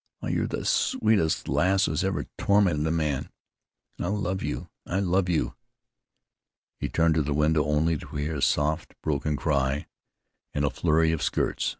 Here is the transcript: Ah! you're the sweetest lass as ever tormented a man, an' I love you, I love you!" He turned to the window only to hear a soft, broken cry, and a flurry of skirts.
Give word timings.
Ah! 0.23 0.29
you're 0.29 0.47
the 0.47 0.65
sweetest 0.65 1.47
lass 1.47 1.87
as 1.87 2.03
ever 2.03 2.25
tormented 2.35 2.87
a 2.87 2.91
man, 2.91 3.29
an' 3.99 4.05
I 4.05 4.07
love 4.07 4.41
you, 4.41 4.67
I 4.83 4.99
love 4.99 5.29
you!" 5.29 5.53
He 6.79 6.89
turned 6.89 7.13
to 7.13 7.21
the 7.21 7.35
window 7.35 7.63
only 7.65 7.97
to 7.99 8.07
hear 8.15 8.33
a 8.37 8.41
soft, 8.41 8.95
broken 9.03 9.35
cry, 9.35 9.85
and 10.55 10.65
a 10.65 10.71
flurry 10.71 11.11
of 11.11 11.21
skirts. 11.21 11.69